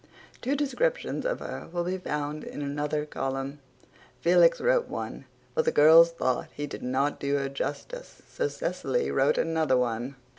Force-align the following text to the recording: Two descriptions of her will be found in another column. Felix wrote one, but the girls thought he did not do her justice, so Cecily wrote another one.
Two 0.41 0.55
descriptions 0.55 1.27
of 1.27 1.41
her 1.41 1.69
will 1.71 1.83
be 1.83 1.99
found 1.99 2.43
in 2.43 2.63
another 2.63 3.05
column. 3.05 3.59
Felix 4.19 4.59
wrote 4.59 4.87
one, 4.87 5.25
but 5.53 5.63
the 5.63 5.71
girls 5.71 6.11
thought 6.11 6.47
he 6.53 6.65
did 6.65 6.81
not 6.81 7.19
do 7.19 7.35
her 7.35 7.49
justice, 7.49 8.23
so 8.27 8.47
Cecily 8.47 9.11
wrote 9.11 9.37
another 9.37 9.77
one. 9.77 10.15